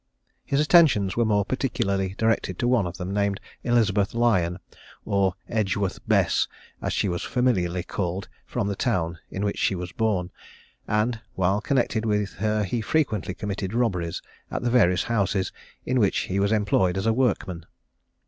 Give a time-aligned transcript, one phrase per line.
[0.43, 4.57] His attentions were more particularly directed to one of them, named Elizabeth Lion,
[5.05, 6.47] or Edgeworth Bess,
[6.81, 10.31] as she was familiarly called from the town in which she was born,
[10.87, 15.51] and while connected with her he frequently committed robberies at the various houses,
[15.85, 17.67] in which he was employed as a workman.